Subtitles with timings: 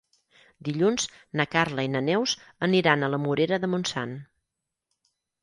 [0.69, 1.03] Dilluns
[1.41, 2.33] na Carla i na Neus
[2.69, 4.19] aniran a la Morera de Montsant.